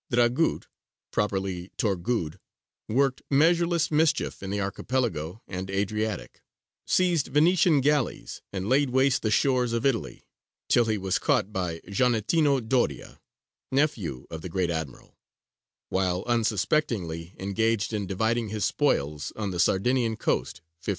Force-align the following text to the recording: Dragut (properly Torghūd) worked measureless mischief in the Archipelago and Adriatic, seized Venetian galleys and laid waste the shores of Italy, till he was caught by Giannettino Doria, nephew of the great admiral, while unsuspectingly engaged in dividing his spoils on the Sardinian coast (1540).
Dragut 0.11 0.65
(properly 1.11 1.69
Torghūd) 1.77 2.37
worked 2.87 3.21
measureless 3.29 3.91
mischief 3.91 4.41
in 4.41 4.49
the 4.49 4.59
Archipelago 4.59 5.43
and 5.47 5.69
Adriatic, 5.69 6.41
seized 6.87 7.27
Venetian 7.27 7.81
galleys 7.81 8.41
and 8.51 8.67
laid 8.67 8.89
waste 8.89 9.21
the 9.21 9.29
shores 9.29 9.73
of 9.73 9.85
Italy, 9.85 10.25
till 10.69 10.85
he 10.85 10.97
was 10.97 11.19
caught 11.19 11.53
by 11.53 11.81
Giannettino 11.87 12.67
Doria, 12.67 13.21
nephew 13.71 14.25
of 14.31 14.41
the 14.41 14.49
great 14.49 14.71
admiral, 14.71 15.19
while 15.89 16.23
unsuspectingly 16.25 17.35
engaged 17.37 17.93
in 17.93 18.07
dividing 18.07 18.49
his 18.49 18.65
spoils 18.65 19.31
on 19.35 19.51
the 19.51 19.59
Sardinian 19.59 20.17
coast 20.17 20.61
(1540). 20.81 20.89